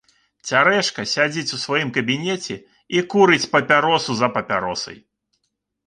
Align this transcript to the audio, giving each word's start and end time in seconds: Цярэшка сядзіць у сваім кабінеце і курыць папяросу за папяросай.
Цярэшка 0.51 1.05
сядзіць 1.11 1.53
у 1.59 1.59
сваім 1.65 1.93
кабінеце 1.99 2.55
і 2.97 3.07
курыць 3.15 3.43
папяросу 3.55 4.11
за 4.23 4.35
папяросай. 4.39 4.97